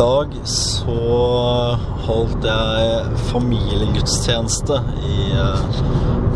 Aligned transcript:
dag 0.00 0.32
så 0.48 0.94
holdt 2.06 2.46
jeg 2.48 3.16
familiegudstjeneste 3.28 4.78
i 5.04 5.26
eh, 5.36 5.80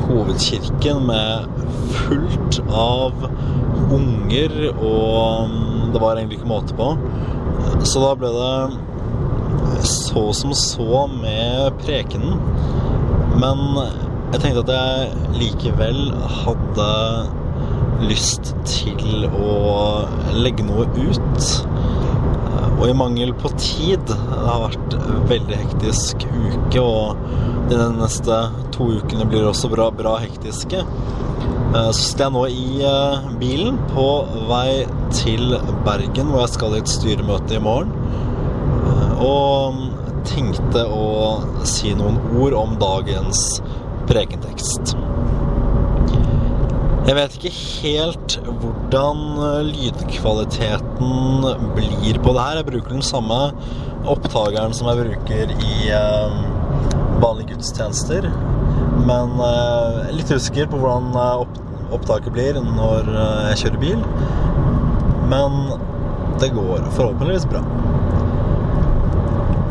hovedkirken 0.04 1.01
med 1.08 1.46
fullt 1.95 2.58
av 2.69 3.24
unger, 3.95 4.56
og 4.74 5.49
mm, 5.49 5.95
det 5.95 6.03
var 6.03 6.19
egentlig 6.19 6.42
ikke 6.42 6.50
måte 6.50 6.77
på. 6.77 6.90
Så 7.88 8.03
da 8.04 8.13
ble 8.21 8.35
det 8.37 9.88
så 9.88 10.26
som 10.37 10.53
så 10.58 11.06
med 11.15 11.81
prekenen. 11.81 12.37
Men 13.40 13.65
jeg 14.35 14.42
tenkte 14.42 14.65
at 14.67 14.74
jeg 14.74 15.38
likevel 15.40 16.10
hadde 16.42 16.91
lyst 18.10 18.52
til 18.69 19.24
å 19.30 19.55
legge 20.37 20.66
noe 20.66 20.84
ut. 20.98 21.54
Og 22.84 22.91
i 22.93 22.97
mangel 23.01 23.30
på 23.41 23.48
tid 23.56 24.02
Det 24.11 24.19
har 24.45 24.61
vært 24.66 24.97
en 24.98 25.23
veldig 25.30 25.56
hektisk 25.56 26.27
uke, 26.29 26.83
og 26.83 27.16
de 27.70 27.79
neste 27.97 28.41
to 28.74 28.91
ukene 28.98 29.24
blir 29.24 29.47
også 29.48 29.70
bra, 29.73 29.87
bra 29.95 30.19
hektiske. 30.20 30.83
Så 31.74 31.95
sitter 31.97 32.27
jeg 32.27 32.34
nå 32.34 32.43
i 32.52 32.66
eh, 32.87 33.30
bilen 33.41 33.79
på 33.88 34.05
vei 34.51 34.84
til 35.16 35.57
Bergen, 35.87 36.29
hvor 36.29 36.45
jeg 36.45 36.52
skal 36.59 36.77
i 36.77 36.83
et 36.83 36.93
styremøte 36.93 37.57
i 37.57 37.62
morgen. 37.65 37.91
Eh, 38.85 39.24
og 39.24 39.80
tenkte 40.29 40.85
å 40.85 41.09
si 41.66 41.96
noen 41.96 42.21
ord 42.37 42.55
om 42.60 42.77
dagens 42.85 43.43
prekentekst. 44.10 44.95
Jeg 47.04 47.18
vet 47.18 47.34
ikke 47.36 47.50
helt 47.84 48.34
hvordan 48.62 49.18
lydkvaliteten 49.66 51.45
blir 51.76 52.20
på 52.24 52.32
det 52.32 52.45
her. 52.46 52.60
Jeg 52.62 52.68
bruker 52.70 52.95
den 52.95 53.04
samme 53.04 53.40
opptakeren 54.09 54.73
som 54.73 54.88
jeg 54.88 55.02
bruker 55.02 55.52
i 55.52 55.90
eh, 55.92 56.38
vanlige 57.20 57.51
gudstjenester. 57.52 58.30
Men 59.04 59.37
jeg 59.37 60.06
er 60.06 60.16
litt 60.16 60.32
usikker 60.32 60.73
på 60.73 60.80
hvordan 60.80 61.12
opptaket 61.92 62.32
blir 62.32 62.56
når 62.64 63.12
jeg 63.51 63.60
kjører 63.66 63.82
bil. 63.84 64.09
Men 65.29 65.61
det 66.41 66.55
går 66.57 66.89
forhåpentligvis 66.97 67.45
bra. 67.53 67.61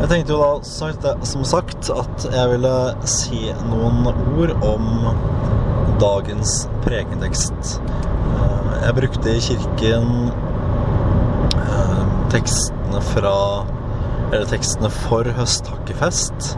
Jeg 0.03 0.11
tenkte 0.11 0.35
jo 0.35 0.43
da, 0.43 1.17
som 1.25 1.45
sagt, 1.49 1.89
at 1.89 2.29
jeg 2.29 2.53
ville 2.53 2.77
si 3.09 3.47
noen 3.71 4.05
ord 4.37 4.53
om 4.69 4.85
dagens 6.03 6.65
prekentekst. 6.83 7.77
Jeg 8.83 8.95
brukte 8.97 9.31
i 9.31 9.43
kirken 9.43 10.09
tekstene 12.33 13.01
fra 13.13 13.37
Eller 14.33 14.47
tekstene 14.49 14.89
for 14.89 15.27
høsttakkefest. 15.37 16.55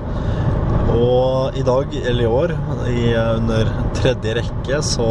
Og 0.95 1.57
i 1.59 1.63
dag, 1.67 1.91
eller 2.07 2.23
i 2.23 2.29
år, 2.29 2.53
i, 2.87 3.01
under 3.11 3.67
tredje 3.97 4.37
rekke, 4.37 4.79
så 4.79 5.09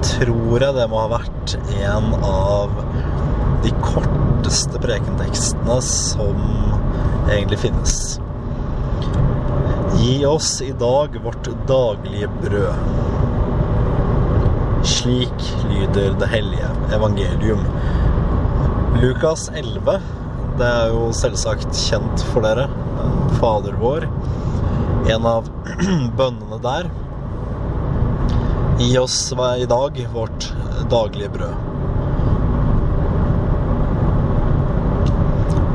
tror 0.00 0.64
jeg 0.64 0.76
det 0.78 0.86
må 0.88 1.02
ha 1.02 1.10
vært 1.12 1.58
en 1.76 2.08
av 2.24 2.72
de 3.66 3.74
korteste 3.84 4.80
prekentekstene 4.80 5.76
som 5.84 6.40
egentlig 7.28 7.60
finnes. 7.66 7.98
Gi 10.00 10.16
oss 10.24 10.54
i 10.64 10.72
dag 10.80 11.20
vårt 11.26 11.52
daglige 11.68 12.32
brød. 12.40 13.23
Slik 14.84 15.44
lyder 15.70 16.12
det 16.20 16.26
hellige 16.28 16.68
evangelium. 16.92 17.62
Lukas 19.00 19.46
11, 19.56 19.94
det 20.58 20.66
er 20.68 20.92
jo 20.92 21.06
selvsagt 21.16 21.70
kjent 21.86 22.24
for 22.32 22.44
dere. 22.44 22.66
Fader 23.38 23.78
vår. 23.80 24.04
En 25.08 25.24
av 25.28 25.48
bønnene 26.18 26.60
der. 26.64 26.90
Gi 28.82 28.90
oss 29.00 29.16
i 29.32 29.68
dag 29.70 30.04
vårt 30.12 30.50
daglige 30.92 31.32
brød. 31.32 31.56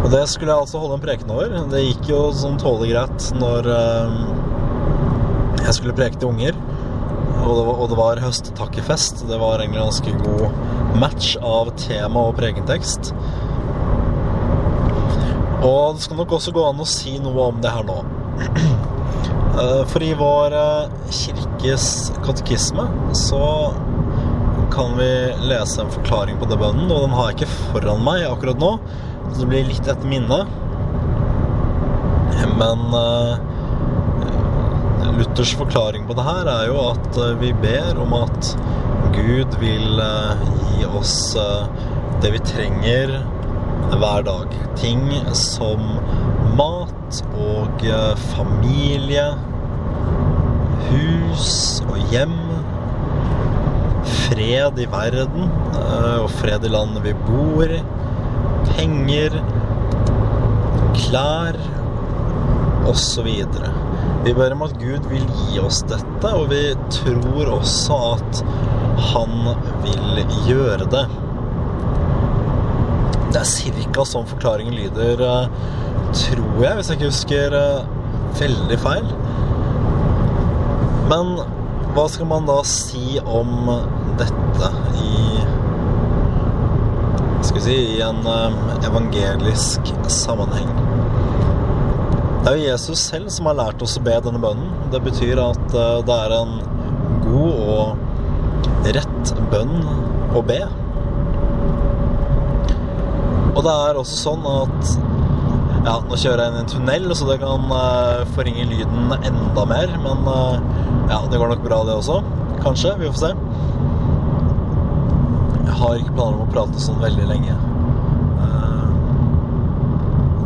Og 0.04 0.10
det 0.14 0.26
skulle 0.30 0.54
jeg 0.54 0.68
altså 0.68 0.84
holde 0.84 1.00
en 1.00 1.08
preken 1.08 1.34
over. 1.34 1.58
Det 1.74 1.82
gikk 1.88 2.12
jo 2.14 2.28
sånn 2.38 2.62
tålelig 2.62 2.94
greit 2.94 3.32
når 3.42 3.74
jeg 5.66 5.80
skulle 5.82 5.98
preke 5.98 6.22
til 6.22 6.30
unger. 6.30 6.62
Og 7.50 7.58
det, 7.58 7.64
var, 7.66 7.80
og 7.82 7.90
det 7.90 7.98
var 7.98 8.22
høsttakkefest. 8.22 9.24
Det 9.30 9.40
var 9.42 9.64
egentlig 9.64 9.82
en 9.82 9.90
ganske 9.90 10.12
god 10.22 10.98
match 11.02 11.34
av 11.42 11.72
tema 11.82 12.28
og 12.30 12.38
pregentekst. 12.38 13.12
Og 15.66 15.98
det 15.98 16.06
skal 16.06 16.20
nok 16.22 16.38
også 16.38 16.54
gå 16.56 16.64
an 16.70 16.80
å 16.80 16.88
si 16.88 17.18
noe 17.20 17.50
om 17.50 17.60
det 17.64 17.74
her 17.74 17.88
nå. 17.88 17.98
For 19.92 20.06
i 20.06 20.14
vår 20.16 20.54
kirkes 21.12 21.88
katekisme 22.24 22.86
så 23.18 23.44
kan 24.72 24.94
vi 25.00 25.10
lese 25.50 25.82
en 25.82 25.92
forklaring 25.92 26.38
på 26.40 26.48
den 26.48 26.62
bønnen, 26.62 26.92
og 26.94 27.02
den 27.04 27.16
har 27.18 27.32
jeg 27.32 27.40
ikke 27.40 27.54
foran 27.74 28.04
meg 28.06 28.24
akkurat 28.30 28.62
nå, 28.62 28.76
så 29.32 29.42
det 29.42 29.50
blir 29.50 29.68
litt 29.68 29.90
et 29.90 30.06
minne. 30.08 30.44
Men 32.60 32.86
Luthers 35.20 35.52
forklaring 35.60 36.06
på 36.08 36.16
det 36.16 36.24
her 36.24 36.48
er 36.48 36.70
jo 36.70 36.78
at 36.94 37.18
vi 37.42 37.50
ber 37.60 37.98
om 38.00 38.14
at 38.16 38.54
Gud 39.12 39.58
vil 39.60 40.00
gi 40.00 40.86
oss 40.88 41.16
det 42.24 42.32
vi 42.38 42.40
trenger 42.48 43.18
hver 44.00 44.24
dag. 44.24 44.54
Ting 44.80 45.02
som 45.36 45.82
mat 46.56 47.20
og 47.36 47.84
familie, 48.30 49.26
hus 50.88 51.50
og 51.90 52.00
hjem, 52.14 52.38
fred 54.30 54.80
i 54.80 54.88
verden 54.96 55.52
og 56.22 56.30
fred 56.40 56.64
i 56.64 56.72
landet 56.72 57.04
vi 57.10 57.16
bor 57.28 57.76
i, 57.76 57.82
penger, 58.72 59.36
klær 60.96 61.60
osv. 62.88 63.28
Vi 64.24 64.34
ber 64.34 64.52
om 64.52 64.62
at 64.66 64.74
Gud 64.82 65.06
vil 65.08 65.24
gi 65.24 65.60
oss 65.64 65.80
dette, 65.88 66.32
og 66.36 66.50
vi 66.52 66.74
tror 66.92 67.54
også 67.56 68.00
at 68.18 68.42
han 69.14 69.48
vil 69.86 70.20
gjøre 70.44 70.90
det. 70.92 71.06
Det 73.30 73.40
er 73.40 73.48
cirka 73.48 74.04
sånn 74.10 74.28
forklaringen 74.28 74.76
lyder, 74.76 75.24
tror 76.12 76.60
jeg, 76.66 76.76
hvis 76.76 76.92
jeg 76.92 77.00
ikke 77.00 77.14
husker 77.14 77.58
veldig 78.42 78.80
feil. 78.84 79.08
Men 81.10 81.34
hva 81.96 82.06
skal 82.12 82.30
man 82.30 82.50
da 82.50 82.60
si 82.68 83.22
om 83.24 83.72
dette 84.20 84.74
i 85.00 85.40
Skal 87.40 87.56
vi 87.56 87.64
si 87.64 87.78
i 87.96 88.02
en 88.04 88.20
evangelisk 88.84 89.96
sammenheng? 90.12 90.89
Det 92.40 92.48
er 92.48 92.56
jo 92.56 92.70
Jesus 92.70 93.02
selv 93.04 93.28
som 93.34 93.50
har 93.50 93.58
lært 93.60 93.82
oss 93.84 93.98
å 94.00 94.02
be 94.04 94.14
denne 94.24 94.40
bønnen. 94.42 94.70
Det 94.94 95.02
betyr 95.04 95.42
at 95.44 95.66
det 96.08 96.16
er 96.16 96.34
en 96.38 96.54
god 97.26 97.54
og 97.76 98.88
rett 98.96 99.34
bønn 99.52 99.76
å 100.34 100.42
be. 100.48 100.62
Og 103.54 103.62
det 103.66 103.74
er 103.76 104.00
også 104.00 104.18
sånn 104.24 104.48
at 104.48 104.98
Ja, 105.80 105.96
nå 106.06 106.18
kjører 106.20 106.42
jeg 106.44 106.52
inn 106.52 106.58
i 106.58 106.62
en 106.64 106.72
tunnel, 106.74 107.06
så 107.16 107.28
det 107.30 107.38
kan 107.44 107.70
forringe 108.36 108.66
lyden 108.72 109.14
enda 109.20 109.64
mer. 109.68 109.94
Men 110.04 110.26
ja, 111.12 111.20
det 111.32 111.40
går 111.40 111.54
nok 111.54 111.64
bra, 111.68 111.84
det 111.88 111.96
også. 112.00 112.20
Kanskje. 112.64 112.96
Vi 113.00 113.12
får 113.12 113.20
se. 113.22 113.32
Jeg 115.70 115.78
har 115.80 116.02
ikke 116.02 116.16
planer 116.18 116.36
om 116.40 116.44
å 116.48 116.52
prate 116.52 116.84
sånn 116.84 117.00
veldig 117.04 117.30
lenge. 117.30 117.56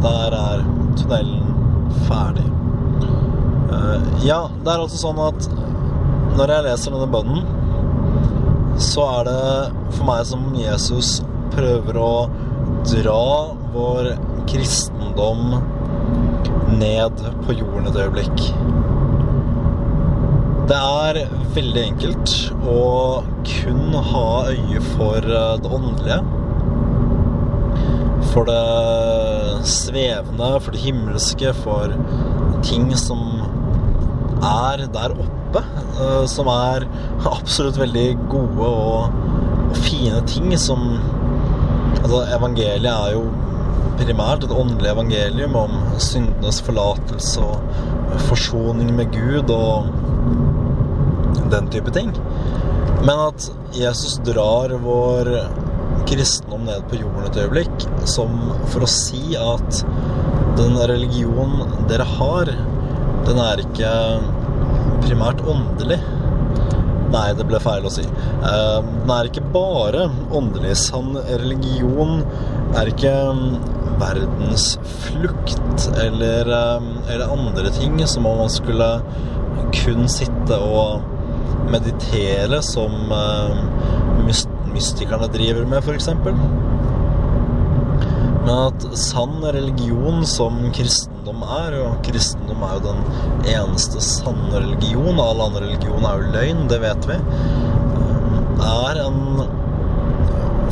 Der 0.04 0.36
er 0.36 0.64
tunnelen 1.00 1.53
ferdig. 2.08 2.46
Ja, 4.24 4.46
det 4.64 4.72
er 4.72 4.80
altså 4.80 5.00
sånn 5.02 5.20
at 5.24 5.48
når 6.38 6.54
jeg 6.54 6.66
leser 6.68 6.96
denne 6.96 7.10
bønnen, 7.14 7.44
så 8.82 9.06
er 9.20 9.28
det 9.28 9.96
for 9.98 10.08
meg 10.08 10.24
som 10.26 10.46
Jesus 10.58 11.20
prøver 11.54 12.00
å 12.02 12.14
dra 12.90 13.26
vår 13.74 14.14
kristendom 14.50 15.58
ned 16.80 17.22
på 17.46 17.58
jorden 17.60 17.90
et 17.92 18.00
øyeblikk. 18.02 18.48
Det 20.70 20.80
er 20.80 21.20
veldig 21.54 21.84
enkelt 21.84 22.36
å 22.72 22.82
kun 23.46 23.98
ha 24.10 24.28
øye 24.50 24.82
for 24.94 25.28
det 25.28 25.70
åndelige. 25.70 26.22
For 28.32 28.48
det 28.48 28.62
svevende, 29.68 30.50
for 30.62 30.76
det 30.76 30.84
himmelske, 30.84 31.54
for 31.64 31.94
ting 32.66 32.92
som 33.00 33.22
er 34.44 34.86
der 34.94 35.16
oppe. 35.16 35.64
Som 36.30 36.50
er 36.50 36.88
absolutt 37.30 37.78
veldig 37.78 38.08
gode 38.32 38.70
og 38.70 39.76
fine 39.84 40.24
ting 40.30 40.56
som 40.60 40.98
Altså, 42.04 42.18
evangeliet 42.36 42.90
er 42.92 43.14
jo 43.14 43.22
primært 43.96 44.44
et 44.44 44.52
åndelig 44.52 44.90
evangelium 44.92 45.54
om 45.56 45.76
syndenes 46.04 46.58
forlatelse 46.66 47.40
og 47.40 48.18
forsoning 48.28 48.90
med 48.98 49.14
Gud 49.14 49.54
og 49.54 49.88
den 51.54 51.70
type 51.72 51.94
ting. 51.96 52.12
Men 53.06 53.22
at 53.30 53.48
Jesus 53.78 54.18
drar 54.28 54.74
vår 54.84 55.32
kristendom 56.10 56.66
ned 56.68 56.86
på 56.90 57.00
jorden 57.02 57.28
et 57.28 57.40
øyeblikk 57.44 57.88
som 58.10 58.36
for 58.72 58.86
å 58.86 58.90
si 58.90 59.38
at 59.40 59.84
den 60.58 60.78
religionen 60.78 61.88
dere 61.90 62.06
har, 62.18 62.52
den 63.28 63.40
er 63.42 63.64
ikke 63.64 63.94
primært 65.06 65.42
åndelig. 65.50 66.00
Nei, 67.14 67.28
det 67.38 67.46
ble 67.46 67.60
feil 67.62 67.86
å 67.86 67.94
si. 67.94 68.04
Eh, 68.06 68.80
den 68.82 69.14
er 69.14 69.30
ikke 69.30 69.46
bare 69.54 70.08
åndelig. 70.34 70.76
Sann 70.82 71.14
religion 71.30 72.22
er 72.78 72.90
ikke 72.90 73.14
verdensflukt 73.14 73.82
verdens 74.00 74.80
flukt 74.84 75.90
eller, 76.02 76.50
eh, 76.50 77.14
eller 77.14 77.32
andre 77.32 77.70
ting 77.70 78.08
som 78.08 78.26
om 78.26 78.38
man 78.38 78.50
skulle 78.50 79.02
kun 79.74 80.08
sitte 80.10 80.58
og 80.58 81.02
meditere, 81.72 82.62
som 82.62 83.12
eh, 83.12 83.56
mystikerne 84.74 85.30
driver 85.34 85.66
med, 85.70 85.84
f.eks. 85.84 86.10
Men 88.44 88.50
at 88.52 88.86
sann 89.00 89.38
religion, 89.56 90.26
som 90.28 90.58
kristendom 90.76 91.44
er, 91.48 91.78
og 91.80 92.02
kristendom 92.04 92.64
er 92.68 92.74
jo 92.76 92.82
den 92.90 93.04
eneste 93.54 94.04
sanne 94.04 94.60
religion, 94.60 95.22
alle 95.22 95.48
andre 95.48 95.68
religion 95.70 96.04
er 96.04 96.20
jo 96.20 96.34
løgn, 96.36 96.66
det 96.72 96.82
vet 96.84 97.08
vi, 97.08 97.20
er 98.64 99.00
en 99.04 99.46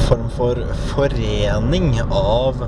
form 0.08 0.28
for 0.36 0.60
forening 0.90 1.94
av 2.08 2.60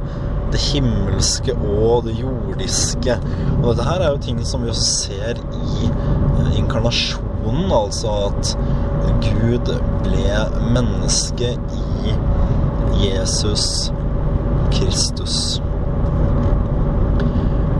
det 0.53 0.61
himmelske 0.69 1.55
og 1.57 2.05
det 2.07 2.15
jordiske. 2.21 3.17
Og 3.59 3.73
dette 3.73 3.87
her 3.89 4.03
er 4.03 4.13
jo 4.13 4.23
ting 4.23 4.41
som 4.47 4.63
vi 4.63 4.71
også 4.71 4.87
ser 5.09 5.41
i 5.57 5.89
inkarnasjonen, 6.59 7.71
altså 7.73 8.13
at 8.29 8.55
Gud 9.23 9.69
ble 10.03 10.37
menneske 10.75 11.53
i 11.55 12.15
Jesus 13.03 13.91
Kristus. 14.73 15.61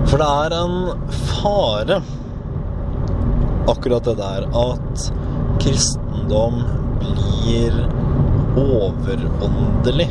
For 0.07 0.21
det 0.21 0.27
er 0.29 0.55
en 0.57 0.75
fare, 1.41 2.01
akkurat 3.71 4.05
det 4.05 4.17
der, 4.19 4.45
at 4.59 5.07
kristendom 5.63 6.59
blir 7.01 7.79
overåndelig. 8.59 10.09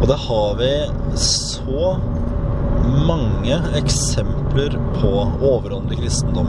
Og 0.00 0.06
det 0.08 0.16
har 0.28 0.54
vi 0.62 0.72
så 1.20 1.96
mange 3.06 3.60
eksempler 3.76 4.78
på 5.00 5.12
overåndelig 5.42 6.00
kristendom. 6.00 6.48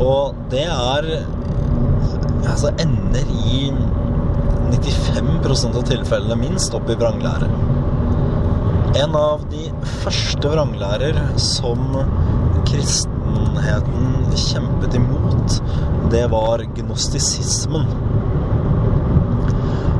Og 0.00 0.36
det 0.52 0.64
er 0.64 1.12
Altså 2.50 2.70
ender 2.82 3.28
i 3.46 3.68
95% 4.70 5.76
av 5.76 5.84
tilfellene 5.86 6.36
minst 6.40 6.74
opp 6.74 6.88
i 6.90 6.96
vranglære. 6.98 7.46
En 8.98 9.14
av 9.14 9.44
de 9.52 9.68
første 10.02 10.50
vranglærer 10.50 11.18
som 11.38 11.94
kristenheten 12.66 14.32
kjempet 14.34 14.96
imot, 14.98 15.60
det 16.10 16.24
var 16.32 16.64
gnostisismen. 16.78 17.86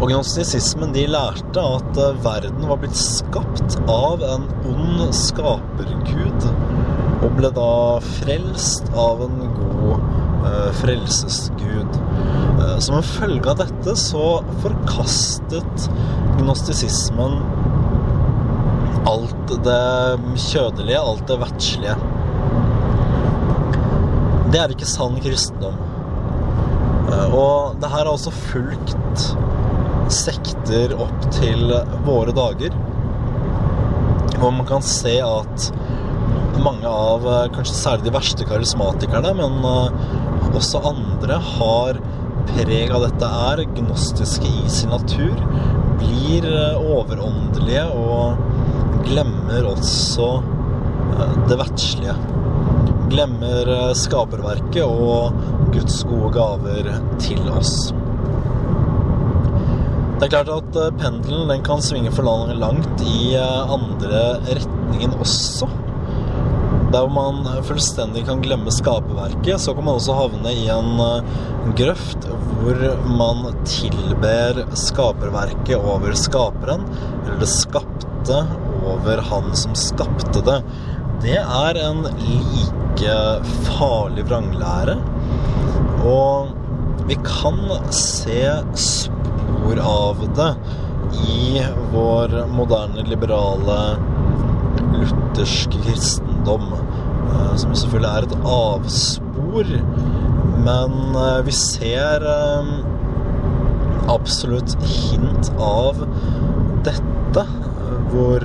Og 0.00 0.08
gnostisismen 0.08 0.94
de 0.96 1.04
lærte 1.12 1.62
at 1.78 2.02
verden 2.24 2.66
var 2.66 2.80
blitt 2.82 2.98
skapt 2.98 3.78
av 3.84 4.24
en 4.26 4.48
ond 4.72 5.06
skapergud, 5.14 6.50
og 7.20 7.30
ble 7.36 7.52
da 7.56 7.72
frelst 8.18 8.88
av 8.96 9.22
en 9.28 9.49
frelsesgud. 10.76 11.98
Uh, 12.60 12.78
som 12.78 12.98
en 12.98 13.06
følge 13.06 13.50
av 13.50 13.60
dette 13.62 13.96
så 13.98 14.40
forkastet 14.62 15.88
gnostisismen 16.40 17.38
alt 19.10 19.54
det 19.64 20.40
kjødelige, 20.50 21.00
alt 21.00 21.24
det 21.28 21.38
verdslige. 21.40 21.96
Det 24.50 24.60
er 24.60 24.74
ikke 24.74 24.88
sann 24.88 25.18
kristendom. 25.22 25.78
Uh, 27.10 27.26
og 27.28 27.80
det 27.80 27.90
her 27.90 28.04
har 28.04 28.12
også 28.14 28.34
fulgt 28.50 29.30
sekter 30.10 30.94
opp 30.98 31.30
til 31.36 31.70
våre 32.06 32.34
dager. 32.34 32.74
Hvor 34.40 34.54
man 34.56 34.66
kan 34.68 34.82
se 34.84 35.18
at 35.22 35.70
mange 36.60 36.88
av 36.88 37.24
kanskje 37.54 37.76
særlig 37.76 38.08
de 38.08 38.14
verste 38.14 38.46
karismatikerne, 38.48 39.32
men 39.36 39.60
også 40.54 40.80
andre 40.90 41.38
har 41.56 42.00
preg 42.50 42.92
av 42.94 43.04
dette 43.04 43.28
er 43.50 43.62
gnostiske 43.76 44.48
i 44.48 44.70
sin 44.72 44.92
natur, 44.94 45.36
blir 46.00 46.46
eh, 46.48 46.80
overåndelige 46.80 47.86
og 47.96 49.00
glemmer 49.06 49.68
også 49.70 50.28
eh, 50.40 51.34
det 51.50 51.58
verdslige. 51.60 52.16
Glemmer 53.10 53.72
eh, 53.76 53.90
skaperverket 53.98 54.84
og 54.86 55.36
Guds 55.74 56.02
gode 56.08 56.32
gaver 56.36 56.92
til 57.22 57.50
oss. 57.52 57.74
Det 60.20 60.26
er 60.26 60.34
klart 60.34 60.50
at 60.52 60.98
pendelen 61.00 61.62
kan 61.64 61.80
svinge 61.80 62.10
for 62.12 62.28
langt 62.28 63.04
i 63.08 63.32
andre 63.40 64.34
retningen 64.50 65.14
også. 65.16 65.70
Der 66.90 67.06
hvor 67.06 67.12
man 67.14 67.46
fullstendig 67.62 68.24
kan 68.26 68.40
glemme 68.42 68.72
skaperverket, 68.74 69.60
så 69.62 69.74
kan 69.76 69.86
man 69.86 70.00
også 70.00 70.16
havne 70.18 70.50
i 70.50 70.64
en 70.74 70.96
eh, 71.04 71.28
grøft 71.78 72.26
hvor 72.60 72.80
man 73.06 73.44
tilber 73.62 74.58
skaperverket 74.76 75.76
over 75.78 76.16
skaperen, 76.18 76.82
eller 77.22 77.38
det 77.38 77.50
skapte 77.52 78.40
over 78.90 79.22
han 79.30 79.54
som 79.56 79.76
skapte 79.78 80.42
det. 80.46 80.58
Det 81.22 81.38
er 81.38 81.78
en 81.84 82.02
like 82.18 83.14
farlig 83.68 84.26
vranglære. 84.26 84.98
Og 86.10 86.50
vi 87.06 87.16
kan 87.26 87.60
se 87.94 88.42
spor 88.74 89.80
av 89.84 90.26
det 90.36 90.50
i 91.22 91.62
vår 91.92 92.34
moderne, 92.50 93.06
liberale, 93.06 93.78
lutherske 94.96 95.84
kristne 95.86 96.29
eiendom. 96.40 96.72
Eh, 97.30 97.56
som 97.56 97.74
selvfølgelig 97.74 98.10
er 98.10 98.22
et 98.26 98.36
avspor. 98.44 99.72
Men 100.64 101.16
eh, 101.16 101.40
vi 101.46 101.52
ser 101.52 102.24
eh, 102.26 102.70
absolutt 104.08 104.76
hint 104.82 105.52
av 105.58 106.06
dette, 106.84 107.44
hvor 108.10 108.42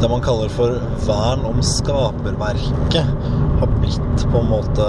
det 0.00 0.08
man 0.08 0.22
kaller 0.22 0.52
for 0.52 0.76
vern 1.06 1.42
om 1.48 1.58
skaperverket 1.64 3.08
har 3.60 3.72
blitt 3.80 4.22
på 4.30 4.40
en 4.40 4.48
måte 4.48 4.86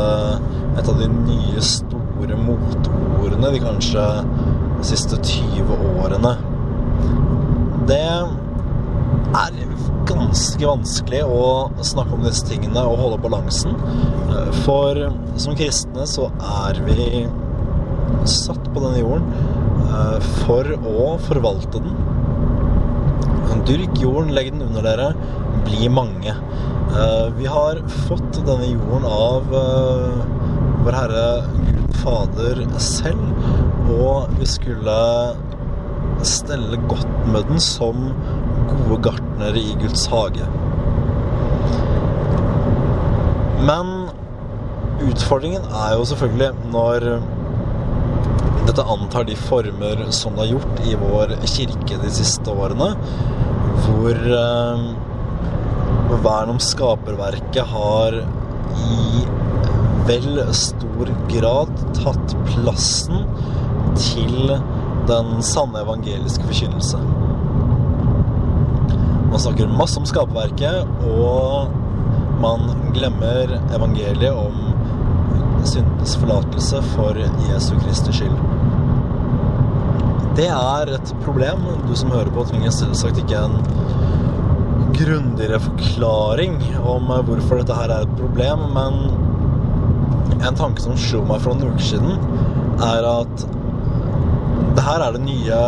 et 0.78 0.88
av 0.88 1.00
de 1.00 1.08
nye 1.10 1.64
store 1.66 2.38
motordene 2.38 3.52
de 3.56 3.64
kanskje 3.64 4.06
siste 4.86 5.18
20 5.24 5.82
årene. 6.04 6.36
Det 7.90 8.04
er 9.42 9.58
ganske 10.10 10.68
vanskelig 10.68 11.22
å 11.26 11.46
snakke 11.86 12.16
om 12.16 12.26
disse 12.26 12.46
tingene 12.48 12.84
og 12.88 13.00
holde 13.02 13.20
balansen. 13.24 13.76
Eh, 14.32 14.52
for 14.66 15.00
som 15.42 15.58
kristne 15.58 16.08
så 16.10 16.30
er 16.66 16.82
vi 16.88 17.26
satt 18.30 18.70
på 18.72 18.84
denne 18.84 19.02
jorden 19.02 19.28
eh, 19.88 20.32
for 20.42 20.74
å 20.78 21.14
forvalte 21.28 21.84
den. 21.84 22.00
Dyrk 23.62 24.00
jorden, 24.02 24.32
legg 24.34 24.48
den 24.56 24.64
under 24.66 24.82
dere, 24.82 25.12
bli 25.68 25.86
mange. 25.94 26.34
Eh, 26.34 27.28
vi 27.38 27.46
har 27.50 27.84
fått 28.08 28.42
denne 28.42 28.72
jorden 28.72 29.06
av 29.06 29.46
vår 30.82 30.98
Herre 30.98 31.26
Gud 31.68 31.94
Fader 32.02 32.64
selv, 32.82 33.22
og 33.94 34.34
vi 34.40 34.50
skulle 34.50 34.98
stelle 36.26 36.78
godt 36.90 37.28
med 37.30 37.46
den 37.50 37.62
som 37.62 38.10
gode 38.72 39.02
gartner 39.10 39.58
i 39.60 39.76
Guds 39.82 40.08
hage. 40.12 40.48
Men 43.62 43.94
utfordringen 45.06 45.66
er 45.70 45.96
jo 45.98 46.08
selvfølgelig 46.10 46.72
når 46.74 47.08
dette 48.68 48.86
antar 48.94 49.26
de 49.28 49.36
former 49.38 50.04
som 50.14 50.36
det 50.36 50.46
har 50.46 50.52
gjort 50.56 50.84
i 50.88 50.98
vår 51.02 51.36
kirke 51.50 51.98
de 52.02 52.12
siste 52.14 52.54
årene, 52.54 52.92
hvor 53.86 54.20
eh, 54.42 54.86
vern 56.22 56.54
om 56.54 56.62
skaperverket 56.62 57.66
har 57.74 58.22
i 58.22 59.26
vel 60.08 60.42
stor 60.58 61.12
grad 61.32 61.74
tatt 61.98 62.36
plassen 62.52 63.26
til 63.98 64.54
den 65.10 65.34
sanne 65.46 65.82
evangeliske 65.84 66.46
forkynnelse. 66.48 67.02
Man 69.32 69.40
snakker 69.40 69.68
masse 69.80 70.00
om 70.00 70.06
skaperverket, 70.06 70.88
og 71.08 71.72
man 72.44 72.66
glemmer 72.92 73.54
evangeliet 73.72 74.36
om 74.36 74.74
syndens 75.64 76.18
forlatelse 76.20 76.82
for 76.92 77.16
Jesu 77.48 77.76
Kristi 77.80 78.18
skyld. 78.18 78.36
Det 80.36 80.50
er 80.52 80.92
et 80.98 81.14
problem. 81.24 81.64
Du 81.88 81.96
som 81.96 82.12
hører 82.12 82.32
på, 82.34 82.44
trenger 82.50 82.76
selvsagt 82.76 83.22
ikke 83.24 83.40
en 83.40 83.56
grundigere 85.00 85.60
forklaring 85.64 86.58
om 86.84 87.08
hvorfor 87.28 87.62
dette 87.62 87.78
her 87.78 87.92
er 87.92 88.06
et 88.06 88.18
problem, 88.20 88.68
men 88.76 89.00
en 90.42 90.60
tanke 90.60 90.84
som 90.84 91.00
slo 91.00 91.24
meg 91.28 91.40
for 91.44 91.56
noen 91.56 91.72
uker 91.76 91.88
siden, 91.94 92.20
er 92.84 93.08
at 93.08 93.48
det 94.76 94.84
her 94.84 95.06
er 95.06 95.16
den 95.16 95.30
nye 95.30 95.62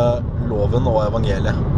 loven 0.50 0.90
og 0.90 1.06
evangeliet. 1.06 1.73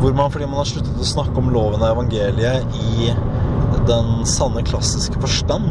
Hvor 0.00 0.14
man, 0.16 0.30
fordi 0.32 0.46
man 0.48 0.62
har 0.62 0.68
sluttet 0.68 0.96
å 0.96 1.06
snakke 1.06 1.36
om 1.42 1.50
loven 1.52 1.82
og 1.82 1.90
evangeliet 1.90 2.76
i 2.80 3.10
den 3.88 4.26
sanne, 4.28 4.62
klassiske 4.64 5.20
forstand, 5.20 5.68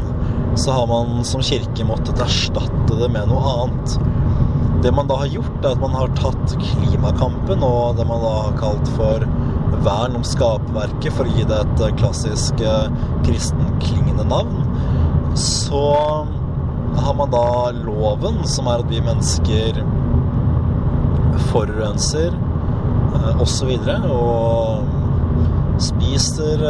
så 0.60 0.74
har 0.76 0.88
man 0.90 1.24
som 1.26 1.42
kirke 1.46 1.86
måttet 1.88 2.22
erstatte 2.22 2.98
det 3.00 3.10
med 3.14 3.30
noe 3.32 3.54
annet. 3.64 3.96
Det 4.84 4.92
man 4.96 5.10
da 5.10 5.18
har 5.20 5.32
gjort, 5.34 5.58
er 5.64 5.74
at 5.74 5.82
man 5.82 5.96
har 5.98 6.12
tatt 6.18 6.54
klimakampen 6.62 7.64
og 7.66 7.98
det 7.98 8.06
man 8.08 8.22
da 8.24 8.34
har 8.46 8.60
kalt 8.60 8.92
for 8.96 9.26
vern 9.86 10.18
om 10.20 10.26
skapverket, 10.26 11.12
for 11.16 11.26
å 11.26 11.34
gi 11.34 11.48
det 11.50 11.60
et 11.66 11.84
klassisk 12.00 12.62
kristenklingende 13.26 14.28
navn. 14.30 14.62
Så 15.40 15.82
har 17.00 17.18
man 17.18 17.34
da 17.34 17.72
loven, 17.82 18.44
som 18.50 18.70
er 18.70 18.84
at 18.84 18.94
vi 18.94 19.02
mennesker 19.04 19.82
forurenser 21.50 22.36
osv. 23.40 23.72
Og, 23.76 23.86
så 23.86 23.98
og 24.10 25.84
spiser 25.90 26.64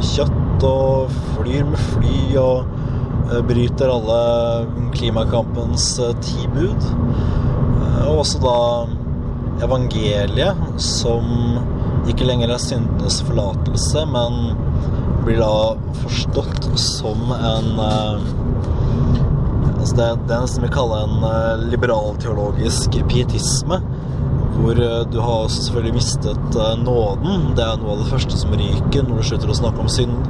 kjøtt 0.00 0.64
og 0.64 1.12
flyr 1.34 1.66
med 1.68 1.82
fly 1.94 2.20
og 2.40 3.40
bryter 3.48 3.92
alle 3.92 4.22
klimakampens 4.96 5.92
ti 6.24 6.48
bud. 6.54 6.88
Og 8.06 8.22
også 8.22 8.40
da 8.42 8.56
evangeliet, 9.64 10.56
som 10.80 11.26
ikke 12.08 12.26
lenger 12.26 12.54
er 12.54 12.62
syndenes 12.62 13.20
forlatelse, 13.28 14.06
men 14.08 14.56
blir 15.24 15.40
da 15.42 15.76
forstått 16.00 16.70
som 16.80 17.28
en 17.36 17.74
altså 19.80 19.96
det, 19.96 20.08
det 20.28 20.34
er 20.34 20.42
nesten 20.44 20.64
vi 20.64 20.72
kaller 20.72 21.04
en 21.04 21.68
liberalteologisk 21.72 22.96
pietisme. 23.10 23.80
Hvor 24.60 24.76
du 25.10 25.16
har 25.20 25.46
også 25.46 25.62
selvfølgelig 25.64 25.94
mistet 25.96 26.58
nåden. 26.84 27.54
Det 27.56 27.64
er 27.64 27.80
noe 27.80 27.94
av 27.94 28.02
det 28.02 28.10
første 28.10 28.36
som 28.38 28.52
ryker 28.52 29.06
når 29.06 29.22
du 29.22 29.28
slutter 29.30 29.50
å 29.50 29.56
snakke 29.56 29.82
om 29.82 29.88
synd, 29.90 30.28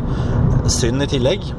synd 0.70 1.02
i 1.02 1.08
tillegg. 1.10 1.50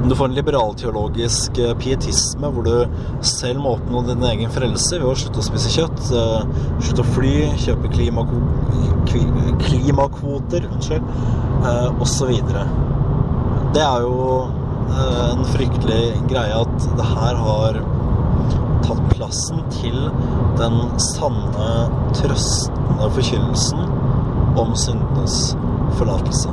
Men 0.00 0.08
du 0.08 0.16
får 0.16 0.30
en 0.30 0.38
liberalteologisk 0.38 1.60
pietisme 1.82 2.48
hvor 2.54 2.64
du 2.64 2.72
selv 3.26 3.60
må 3.60 3.74
oppnå 3.76 4.00
din 4.08 4.24
egen 4.30 4.50
frelse 4.54 4.96
ved 4.96 5.10
å 5.10 5.18
slutte 5.20 5.42
å 5.42 5.44
spise 5.44 5.74
kjøtt, 5.74 6.00
slutte 6.08 7.04
å 7.04 7.10
fly, 7.12 7.34
kjøpe 7.60 7.92
klimako 7.92 8.40
klimakvoter, 9.10 10.66
unnskyld, 10.72 11.04
osv. 12.00 12.32
Det 13.74 13.84
er 13.84 14.06
jo 14.06 14.16
en 14.90 15.44
fryktelig 15.52 16.02
greie 16.30 16.56
at 16.56 16.88
det 16.96 17.06
her 17.12 17.38
har 17.44 17.80
tatt 18.84 19.02
plassen 19.12 19.62
til 19.74 19.96
den 20.60 20.78
sanne, 21.12 21.70
trøstende 22.16 23.10
forkynnelsen 23.16 23.84
om 24.60 24.74
syndenes 24.78 25.38
forlatelse. 25.98 26.52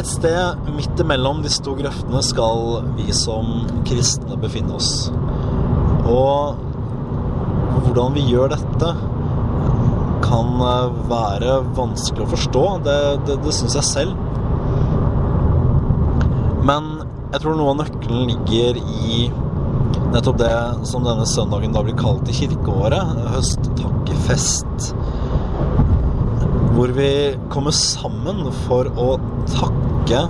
Et 0.00 0.08
sted 0.08 0.70
midt 0.72 1.00
imellom 1.02 1.42
disse 1.44 1.60
to 1.64 1.74
grøftene 1.76 2.22
skal 2.24 2.80
vi 2.96 3.10
som 3.16 3.66
kristne 3.88 4.38
befinne 4.40 4.76
oss. 4.78 5.10
Og 6.08 6.56
hvordan 7.84 8.14
vi 8.16 8.24
gjør 8.30 8.54
dette, 8.54 8.94
kan 10.24 10.52
være 11.10 11.58
vanskelig 11.76 12.24
å 12.24 12.30
forstå. 12.30 12.64
Det, 12.86 12.98
det, 13.26 13.38
det 13.44 13.54
syns 13.56 13.76
jeg 13.76 13.88
selv. 13.88 14.14
Men 16.66 16.90
jeg 17.30 17.42
tror 17.44 17.54
noe 17.54 17.70
av 17.70 17.78
nøkkelen 17.78 18.26
ligger 18.26 18.78
i 18.80 19.28
nettopp 20.10 20.40
det 20.40 20.54
som 20.90 21.04
denne 21.06 21.26
søndagen 21.30 21.74
da 21.74 21.82
blir 21.86 21.94
kalt 21.98 22.26
i 22.30 22.34
kirkeåret, 22.34 23.20
høsttakkefest. 23.36 24.90
Hvor 26.74 26.90
vi 26.96 27.10
kommer 27.52 27.74
sammen 27.76 28.48
for 28.64 28.90
å 28.98 29.12
takke 29.52 30.24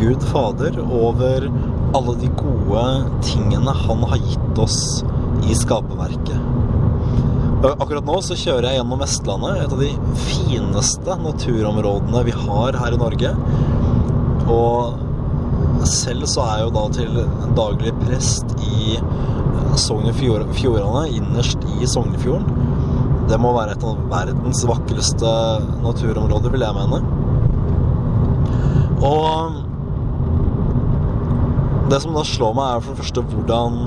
Gud 0.00 0.26
Fader 0.32 0.80
over 0.82 1.46
alle 1.94 2.16
de 2.18 2.32
gode 2.40 2.84
tingene 3.22 3.76
han 3.84 4.02
har 4.10 4.18
gitt 4.18 4.62
oss 4.64 4.80
i 5.46 5.54
skaperverket. 5.54 6.50
Akkurat 7.64 8.04
nå 8.04 8.18
så 8.24 8.34
kjører 8.36 8.72
jeg 8.72 8.80
gjennom 8.80 9.00
Vestlandet, 9.00 9.62
et 9.62 9.72
av 9.72 9.80
de 9.80 9.92
fineste 10.26 11.14
naturområdene 11.22 12.26
vi 12.26 12.34
har 12.42 12.82
her 12.82 12.96
i 12.96 13.00
Norge. 13.00 13.30
Og 14.50 15.03
selv 15.88 16.28
så 16.30 16.44
er 16.44 16.60
jeg 16.60 16.66
jo 16.68 16.74
da 16.74 16.84
til 16.94 17.18
daglig 17.56 17.92
prest 18.02 18.54
i 18.64 18.96
Sogn 19.80 20.08
og 20.08 20.16
Fjordane, 20.18 21.08
innerst 21.18 21.64
i 21.80 21.88
Sognefjorden. 21.88 22.46
Det 23.28 23.38
må 23.40 23.54
være 23.56 23.74
et 23.74 23.84
av 23.86 24.00
verdens 24.10 24.62
vakreste 24.68 25.30
naturområder, 25.82 26.52
vil 26.52 26.64
jeg 26.66 26.76
mene. 26.76 27.00
Og 29.04 29.62
det 31.90 32.00
som 32.00 32.16
da 32.16 32.24
slår 32.26 32.54
meg, 32.56 32.68
er 32.68 32.84
for 32.84 32.92
det 32.92 33.02
første 33.02 33.24
hvordan 33.32 33.80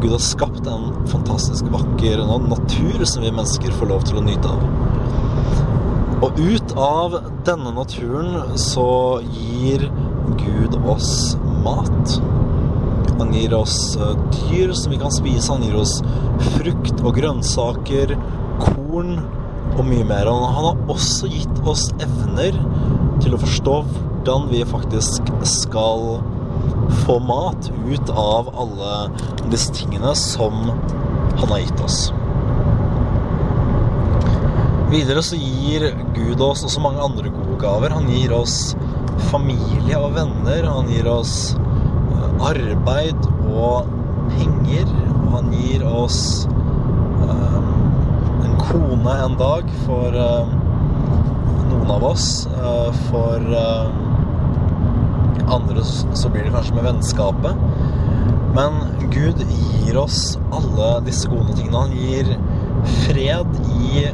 Gud 0.00 0.10
har 0.10 0.22
skapt 0.22 0.66
en 0.70 0.90
fantastisk 1.10 1.68
vakker 1.72 2.24
natur 2.48 3.04
som 3.06 3.22
vi 3.22 3.30
mennesker 3.30 3.74
får 3.78 3.90
lov 3.92 4.06
til 4.08 4.18
å 4.18 4.24
nyte 4.26 4.50
av. 4.50 4.60
Og 6.24 6.38
ut 6.40 6.74
av 6.80 7.18
denne 7.46 7.74
naturen 7.76 8.56
så 8.58 9.20
gir 9.28 9.86
Gud 10.40 10.78
oss 10.88 11.34
mat. 11.64 12.16
Han 13.18 13.32
gir 13.34 13.54
oss 13.56 13.96
dyr 14.34 14.72
som 14.76 14.92
vi 14.92 15.00
kan 15.00 15.12
spise. 15.14 15.52
Han 15.52 15.64
gir 15.64 15.76
oss 15.78 15.98
frukt 16.56 17.00
og 17.02 17.14
grønnsaker, 17.18 18.16
korn 18.62 19.16
og 19.74 19.84
mye 19.88 20.06
mer. 20.06 20.30
Han 20.30 20.56
har 20.58 20.82
også 20.92 21.30
gitt 21.32 21.62
oss 21.68 21.88
evner 22.02 22.58
til 23.22 23.36
å 23.36 23.42
forstå 23.42 23.78
hvordan 24.24 24.48
vi 24.50 24.64
faktisk 24.68 25.32
skal 25.44 26.18
få 27.04 27.18
mat 27.20 27.70
ut 27.84 28.10
av 28.10 28.48
alle 28.56 28.92
disse 29.52 29.72
tingene 29.76 30.14
som 30.16 30.70
han 30.70 31.50
har 31.50 31.60
gitt 31.60 31.82
oss. 31.84 31.98
Videre 34.94 35.24
så 35.26 35.36
gir 35.36 35.88
Gud 36.14 36.40
oss 36.44 36.62
også 36.64 36.82
mange 36.84 37.02
andre 37.02 37.32
gode 37.34 37.58
gaver. 37.60 37.94
Han 37.96 38.08
gir 38.12 38.32
oss 38.36 38.76
familie 39.30 39.98
og 39.98 40.14
venner. 40.16 40.66
Han 40.68 40.90
gir 40.92 41.08
oss 41.10 41.54
arbeid 42.44 43.28
og 43.50 43.90
penger. 44.34 44.88
Og 45.24 45.30
han 45.38 45.52
gir 45.54 45.84
oss 45.88 46.46
um, 46.48 47.70
en 48.44 48.56
kone 48.62 49.18
en 49.26 49.36
dag 49.40 49.70
for 49.84 50.18
um, 50.18 50.56
noen 51.70 51.94
av 51.96 52.08
oss. 52.12 52.28
Uh, 52.54 52.90
for 53.08 53.54
um, 53.54 54.02
andre 55.54 55.84
så 55.84 56.30
blir 56.32 56.46
det 56.46 56.54
kanskje 56.54 56.78
med 56.78 56.88
vennskapet. 56.88 57.64
Men 58.54 58.78
Gud 59.10 59.40
gir 59.50 59.98
oss 59.98 60.36
alle 60.54 60.98
disse 61.06 61.30
gode 61.30 61.56
tingene. 61.56 61.86
Han 61.86 61.96
gir 61.98 62.36
fred 63.04 63.58
i 63.74 64.06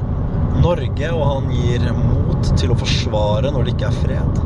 Norge, 0.61 1.11
og 1.15 1.23
han 1.25 1.53
gir 1.55 1.85
mot 1.97 2.51
til 2.59 2.73
å 2.73 2.79
forsvare 2.79 3.53
når 3.53 3.67
det 3.67 3.77
ikke 3.77 3.91
er 3.91 4.01
fred. 4.01 4.41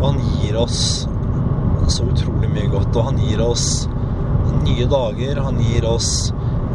Og 0.00 0.06
han 0.08 0.20
gir 0.40 0.56
oss 0.56 1.06
så 1.90 2.06
utrolig 2.08 2.50
mye 2.52 2.68
godt. 2.72 2.96
Og 2.96 3.10
han 3.10 3.20
gir 3.20 3.42
oss 3.44 3.86
nye 4.64 4.86
dager. 4.90 5.40
Han 5.44 5.60
gir 5.62 5.86
oss 5.88 6.30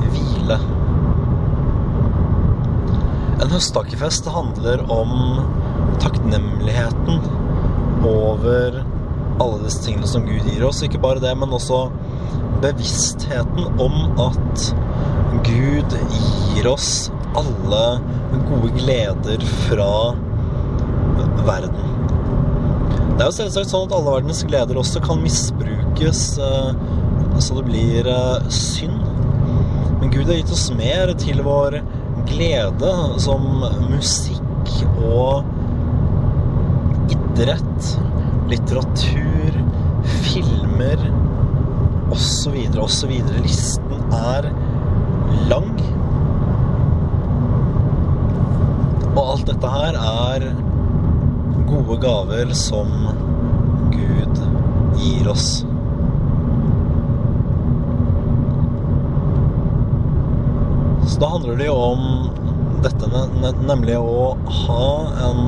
hvile. 0.06 0.60
En 3.42 3.52
høsttakkefest 3.52 4.30
handler 4.32 4.86
om 4.94 5.42
takknemligheten 6.00 7.26
over 8.06 8.84
alle 9.42 9.64
disse 9.66 9.82
tingene 9.84 10.08
som 10.08 10.28
Gud 10.28 10.46
gir 10.48 10.64
oss. 10.68 10.84
Ikke 10.86 11.02
bare 11.02 11.24
det, 11.24 11.34
men 11.38 11.54
også 11.56 11.88
bevisstheten 12.64 13.82
om 13.82 14.20
at 14.22 14.70
Gud 15.46 15.98
gir 16.54 16.70
oss 16.72 17.10
alle 17.36 17.84
gode 18.48 18.72
gleder 18.78 19.44
fra 19.66 19.92
verden. 21.46 22.05
Det 23.16 23.24
er 23.24 23.30
jo 23.30 23.36
selvsagt 23.38 23.72
sånn 23.72 23.86
at 23.88 23.94
alle 23.96 24.12
verdens 24.18 24.42
gleder 24.44 24.78
også 24.80 25.00
kan 25.04 25.22
misbrukes 25.24 26.24
så 27.40 27.56
det 27.58 27.64
blir 27.68 28.10
synd. 28.54 29.02
Men 30.00 30.12
Gud 30.12 30.28
har 30.28 30.40
gitt 30.40 30.52
oss 30.54 30.70
mer 30.76 31.12
til 31.20 31.42
vår 31.46 31.80
glede, 32.30 32.92
som 33.22 33.46
musikk 33.90 34.72
og 35.06 35.46
idrett, 37.12 37.90
litteratur, 38.52 39.60
filmer 40.26 41.02
osv., 42.14 42.56
osv. 42.82 43.16
Listen 43.44 44.16
er 44.16 44.50
lang. 45.52 45.74
Og 49.16 49.22
alt 49.26 49.48
dette 49.52 49.76
her 49.76 50.00
er 50.00 50.50
gode 51.68 52.00
gaver 52.02 52.54
som 52.58 52.92
Gud 53.92 54.42
gir 54.98 55.30
oss. 55.32 55.66
Så 61.08 61.20
da 61.20 61.28
handler 61.28 61.56
det 61.56 61.70
jo 61.70 61.76
om 61.80 62.06
dette, 62.84 63.08
nemlig 63.66 63.98
å 63.98 64.36
ha 64.66 64.88
en 65.30 65.42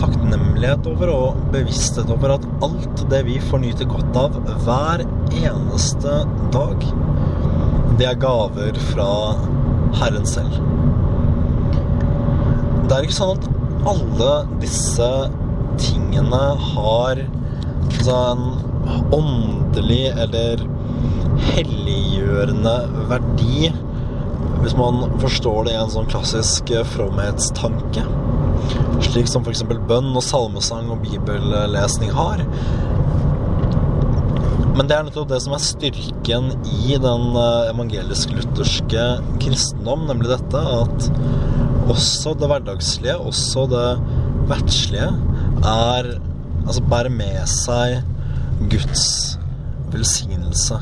takknemlighet 0.00 0.88
over 0.90 1.12
og 1.12 1.40
bevissthet 1.52 2.10
over 2.12 2.34
at 2.36 2.46
alt 2.64 3.04
det 3.12 3.22
vi 3.28 3.38
får 3.40 3.62
nyte 3.62 3.86
godt 3.88 4.18
av 4.18 4.38
hver 4.64 5.04
eneste 5.30 6.22
dag, 6.54 6.86
det 8.00 8.08
er 8.08 8.20
gaver 8.20 8.78
fra 8.90 9.08
Herren 10.00 10.26
selv. 10.26 10.58
Det 12.88 12.96
er 12.96 13.06
ikke 13.06 13.20
sånn 13.20 13.38
at 13.38 13.61
alle 13.88 14.32
disse 14.62 15.08
tingene 15.80 16.42
har 16.74 17.22
altså 18.02 18.18
en 18.32 18.44
åndelig 19.14 20.04
eller 20.24 20.62
helliggjørende 21.52 22.74
verdi 23.10 23.70
hvis 24.62 24.74
man 24.78 25.04
forstår 25.22 25.66
det 25.66 25.74
i 25.74 25.80
en 25.80 25.90
sånn 25.90 26.10
klassisk 26.10 26.70
eh, 26.70 26.84
fromhetstanke. 26.86 28.04
Slik 29.02 29.26
som 29.30 29.42
f.eks. 29.42 29.64
bønn 29.88 30.12
og 30.14 30.22
salmesang 30.22 30.90
og 30.94 31.02
bibellesning 31.02 32.12
har. 32.14 32.44
Men 34.72 34.88
det 34.88 34.96
er 34.96 35.08
nettopp 35.08 35.32
det 35.32 35.40
som 35.42 35.56
er 35.56 35.64
styrken 35.66 36.52
i 36.86 36.94
den 36.94 37.26
eh, 37.34 37.72
evangelisk-lutherske 37.72 39.08
kristendom, 39.42 40.06
nemlig 40.10 40.30
dette 40.30 40.62
at 40.78 41.10
også 41.90 42.36
det 42.38 42.50
hverdagslige, 42.50 43.16
også 43.18 43.66
det 43.72 43.86
verdslige, 44.50 45.08
er 45.62 46.12
Altså 46.62 46.82
bærer 46.86 47.10
med 47.10 47.40
seg 47.50 48.02
Guds 48.70 49.06
velsignelse. 49.90 50.76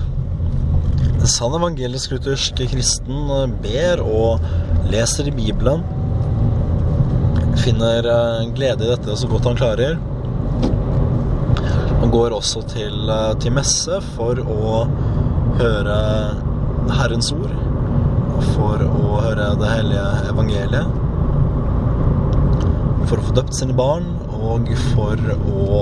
En 1.20 1.28
sann 1.28 1.56
evangelisk-luthersk 1.56 2.60
kristen 2.68 3.54
ber 3.64 4.02
og 4.04 4.44
leser 4.92 5.30
i 5.30 5.34
Bibelen. 5.38 5.80
Finner 7.60 8.06
eh, 8.12 8.50
glede 8.56 8.84
i 8.84 8.92
dette 8.92 9.16
så 9.16 9.28
godt 9.30 9.48
han 9.48 9.58
klarer. 9.60 9.96
Han 12.04 12.12
går 12.12 12.36
også 12.36 12.62
til, 12.68 13.00
eh, 13.08 13.32
til 13.40 13.56
messe 13.56 14.02
for 14.12 14.40
å 14.44 14.84
høre 15.60 15.98
Herrens 16.92 17.32
ord. 17.36 17.56
For 18.54 18.82
å 18.84 19.20
høre 19.24 19.50
det 19.60 19.70
hellige 19.74 20.06
evangeliet. 20.30 20.98
For 23.10 23.18
å 23.18 23.26
få 23.26 23.36
døpt 23.36 23.56
sine 23.56 23.76
barn, 23.76 24.06
og 24.40 24.70
for 24.92 25.20
å 25.36 25.80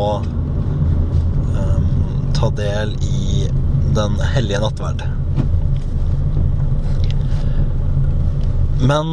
um, 1.54 1.88
ta 2.36 2.50
del 2.58 2.94
i 3.04 3.48
den 3.96 4.18
hellige 4.34 4.62
nattverd. 4.62 5.04
Men 8.78 9.12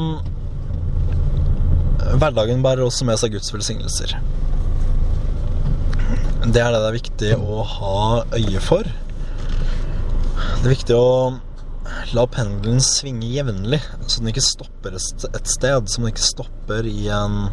hverdagen 2.19 2.61
bærer 2.63 2.85
også 2.85 3.07
med 3.07 3.17
seg 3.19 3.33
Guds 3.35 3.51
velsignelser. 3.53 4.13
Det 6.45 6.61
er 6.61 6.69
det 6.69 6.81
det 6.83 6.89
er 6.91 6.99
viktig 6.99 7.31
å 7.41 7.63
ha 7.65 7.95
øye 8.37 8.61
for. 8.61 8.85
Det 10.61 10.67
er 10.67 10.75
viktig 10.75 10.97
å 10.97 11.09
la 12.13 12.25
pendelen 12.29 12.81
svinge 12.83 13.27
jevnlig, 13.31 13.81
så 14.05 14.21
den 14.21 14.29
ikke 14.31 14.43
stopper 14.45 14.97
et 14.97 15.49
sted. 15.49 15.89
Så 15.89 16.01
den 16.01 16.11
ikke 16.11 16.25
stopper 16.25 16.87
i 16.89 17.07
en 17.13 17.47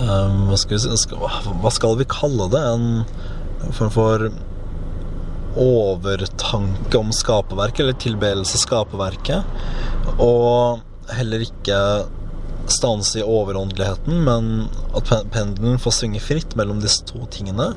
um, 0.00 0.46
hva, 0.50 0.58
skal 0.60 0.76
vi, 0.76 1.18
hva 1.62 1.72
skal 1.72 1.98
vi 2.00 2.08
kalle 2.10 2.50
det? 2.52 2.62
En 2.74 3.76
form 3.76 3.92
for 3.94 4.28
overtanke 5.60 6.98
om 6.98 7.10
skaperverket, 7.14 7.84
eller 7.84 7.98
tilbedelse 7.98 8.58
av 8.58 8.64
skaperverket. 8.66 9.40
Og 10.22 11.14
heller 11.16 11.44
ikke 11.46 11.80
stanse 12.70 13.18
i 13.18 13.26
overåndeligheten, 13.26 14.20
men 14.26 14.68
at 14.94 15.10
pendelen 15.34 15.80
får 15.82 15.96
svinge 15.96 16.22
fritt 16.22 16.54
mellom 16.58 16.82
disse 16.82 17.02
to 17.08 17.24
tingene. 17.34 17.72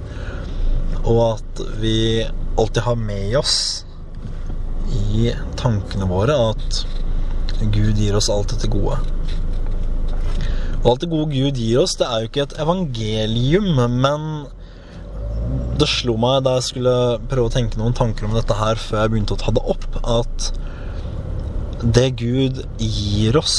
Og 1.03 1.23
at 1.31 1.63
vi 1.81 1.97
alltid 2.59 2.83
har 2.85 2.99
med 2.99 3.33
oss 3.39 3.57
i 4.93 5.31
tankene 5.59 6.07
våre 6.09 6.35
at 6.51 6.83
Gud 7.73 7.99
gir 7.99 8.17
oss 8.17 8.29
alt 8.33 8.51
dette 8.53 8.69
gode. 8.71 8.97
Og 10.83 10.89
alt 10.91 11.05
det 11.05 11.11
gode 11.13 11.31
Gud 11.31 11.59
gir 11.59 11.79
oss, 11.83 11.95
det 11.99 12.09
er 12.09 12.23
jo 12.23 12.29
ikke 12.29 12.43
et 12.43 12.57
evangelium, 12.59 13.69
men 14.03 14.27
det 15.79 15.87
slo 15.89 16.15
meg 16.19 16.43
da 16.45 16.57
jeg 16.57 16.67
skulle 16.69 16.95
prøve 17.31 17.49
å 17.49 17.53
tenke 17.53 17.79
noen 17.79 17.95
tanker 17.95 18.27
om 18.27 18.35
dette 18.35 18.57
her 18.57 18.79
før 18.79 19.03
jeg 19.03 19.13
begynte 19.13 19.37
å 19.37 19.41
ta 19.41 19.53
det 19.55 19.63
opp, 19.73 19.87
at 20.03 20.49
det 21.83 22.09
Gud 22.19 22.63
gir 22.79 23.37
oss 23.39 23.57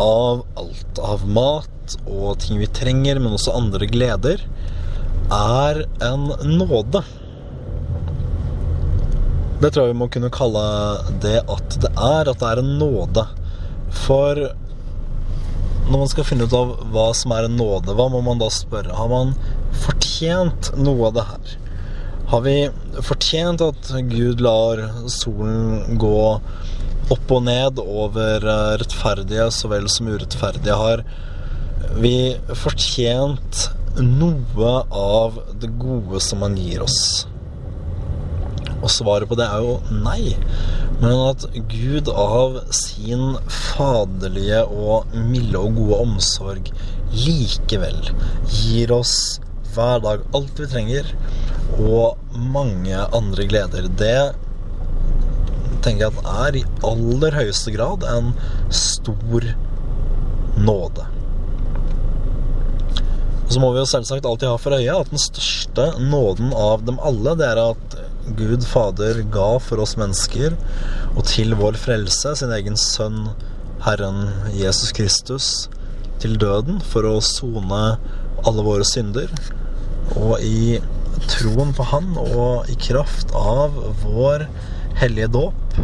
av 0.00 0.42
alt 0.60 1.00
av 1.00 1.24
mat 1.28 1.96
og 2.08 2.38
ting 2.42 2.58
vi 2.60 2.68
trenger, 2.68 3.20
men 3.20 3.36
også 3.36 3.54
andre 3.56 3.88
gleder, 3.88 4.40
er 5.32 5.84
en 6.04 6.30
nåde. 6.58 7.04
Det 9.62 9.70
tror 9.70 9.86
jeg 9.86 9.94
vi 9.94 10.00
må 10.00 10.10
kunne 10.12 10.32
kalle 10.34 10.62
det 11.22 11.38
at 11.40 11.76
det 11.82 11.90
er, 11.94 12.28
at 12.28 12.40
det 12.40 12.48
er 12.50 12.60
en 12.60 12.72
nåde. 12.80 13.24
For 14.04 14.40
når 15.84 15.98
man 16.00 16.10
skal 16.10 16.26
finne 16.26 16.48
ut 16.48 16.56
av 16.56 16.72
hva 16.94 17.10
som 17.16 17.34
er 17.36 17.46
en 17.46 17.58
nåde, 17.60 17.94
hva 17.96 18.08
må 18.12 18.22
man 18.24 18.40
da 18.40 18.48
spørre? 18.52 18.94
Har 18.96 19.10
man 19.12 19.34
fortjent 19.84 20.72
noe 20.80 21.10
av 21.10 21.18
det 21.18 21.26
her? 21.28 21.52
Har 22.32 22.40
vi 22.46 22.56
fortjent 23.04 23.62
at 23.62 23.90
Gud 24.08 24.40
lar 24.42 24.80
solen 25.12 25.98
gå 26.00 26.16
opp 27.12 27.34
og 27.36 27.44
ned 27.44 27.82
over 27.82 28.46
eh, 28.48 28.72
rettferdige 28.80 29.50
så 29.52 29.68
vel 29.70 29.90
som 29.92 30.08
urettferdige? 30.08 30.78
Har 30.80 31.04
vi 32.00 32.16
fortjent 32.58 33.66
noe 34.00 34.72
av 34.88 35.36
det 35.60 35.70
gode 35.78 36.22
som 36.24 36.42
han 36.46 36.56
gir 36.58 36.82
oss? 36.88 37.26
Og 38.84 38.92
svaret 38.92 39.30
på 39.30 39.38
det 39.40 39.46
er 39.48 39.64
jo 39.64 39.78
nei. 40.04 40.34
Men 41.00 41.16
at 41.30 41.46
Gud 41.70 42.10
av 42.12 42.60
sin 42.76 43.38
faderlige 43.48 44.62
og 44.68 45.14
milde 45.16 45.62
og 45.64 45.78
gode 45.78 46.02
omsorg 46.04 46.68
likevel 47.14 47.96
gir 48.50 48.92
oss 48.94 49.40
hver 49.74 50.02
dag 50.04 50.22
alt 50.36 50.60
vi 50.60 50.68
trenger, 50.70 51.08
og 51.80 52.20
mange 52.52 52.98
andre 53.16 53.46
gleder. 53.50 53.88
Det 53.88 54.34
tenker 55.84 56.06
jeg 56.06 56.12
at 56.12 56.30
er 56.46 56.60
i 56.60 56.64
aller 56.86 57.34
høyeste 57.40 57.74
grad 57.74 58.06
en 58.08 58.32
stor 58.72 59.48
nåde. 60.60 61.08
Og 63.44 63.52
så 63.52 63.60
må 63.60 63.72
vi 63.74 63.82
jo 63.82 63.88
selvsagt 63.88 64.26
alltid 64.26 64.48
ha 64.48 64.56
for 64.60 64.76
øye 64.76 64.94
at 64.94 65.10
den 65.12 65.20
største 65.20 65.90
nåden 66.00 66.54
av 66.56 66.86
dem 66.86 67.00
alle, 67.02 67.34
det 67.38 67.50
er 67.50 67.60
at 67.66 67.98
Gud 68.32 68.64
Fader 68.64 69.20
ga 69.32 69.48
for 69.60 69.82
oss 69.84 69.98
mennesker 70.00 70.54
og 71.14 71.24
til 71.28 71.52
vår 71.58 71.76
frelse 71.80 72.32
sin 72.40 72.52
egen 72.56 72.78
sønn, 72.80 73.28
Herren 73.84 74.30
Jesus 74.56 74.94
Kristus, 74.96 75.48
til 76.22 76.38
døden 76.40 76.80
for 76.80 77.04
å 77.04 77.18
sone 77.24 77.82
alle 78.44 78.64
våre 78.64 78.86
synder. 78.88 79.28
Og 80.16 80.40
i 80.40 80.80
troen 81.28 81.74
på 81.76 81.84
Han 81.92 82.14
og 82.20 82.70
i 82.72 82.78
kraft 82.80 83.34
av 83.36 83.76
vår 84.04 84.46
hellige 85.00 85.32
dåp, 85.36 85.78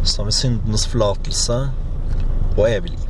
har 0.00 0.26
vi 0.26 0.34
syndenes 0.34 0.88
forlatelse 0.90 1.60
og 2.56 2.66
evig 2.66 2.96
liv. 2.96 3.09